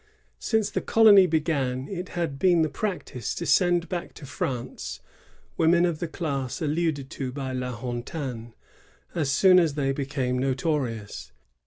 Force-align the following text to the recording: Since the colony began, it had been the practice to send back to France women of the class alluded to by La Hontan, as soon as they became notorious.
Since 0.39 0.71
the 0.71 0.81
colony 0.81 1.27
began, 1.27 1.87
it 1.87 2.09
had 2.17 2.39
been 2.39 2.63
the 2.63 2.69
practice 2.69 3.35
to 3.35 3.45
send 3.45 3.87
back 3.87 4.15
to 4.15 4.25
France 4.25 4.99
women 5.57 5.85
of 5.85 5.99
the 5.99 6.07
class 6.07 6.59
alluded 6.59 7.11
to 7.11 7.31
by 7.31 7.51
La 7.53 7.71
Hontan, 7.77 8.53
as 9.13 9.29
soon 9.31 9.59
as 9.59 9.75
they 9.75 9.91
became 9.91 10.39
notorious. 10.39 11.31